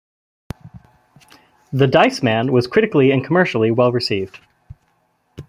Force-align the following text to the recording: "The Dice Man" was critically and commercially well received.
"The 1.73 1.85
Dice 1.85 2.23
Man" 2.23 2.51
was 2.51 2.65
critically 2.65 3.11
and 3.11 3.23
commercially 3.23 3.69
well 3.69 3.91
received. 3.91 4.39